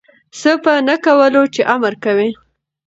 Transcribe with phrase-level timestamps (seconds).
[0.39, 2.29] څه په نه کولو چی امر کوی